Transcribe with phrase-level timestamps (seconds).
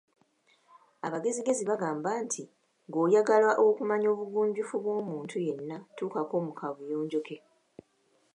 [1.07, 2.41] Abagezigezi bagamba nti,
[2.89, 7.37] ng‘oyagala okumanya obugunjufu bw‘omuntu yenna tuukako mu kabuyonjo ke.